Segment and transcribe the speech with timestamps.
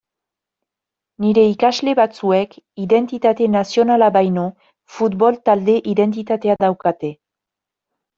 [1.25, 4.45] Nire ikasle batzuek identitate nazionala baino
[4.95, 7.13] futbol-talde identitatea daukate.